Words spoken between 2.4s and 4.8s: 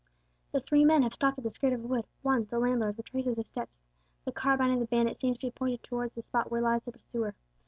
the landlord, retraces his steps; the carbine of